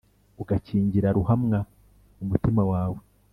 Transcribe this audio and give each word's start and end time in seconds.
ukangira 0.41 1.09
ruhamwa 1.17 1.59
mu 2.17 2.25
mutima 2.31 2.61
wawe 2.71 2.99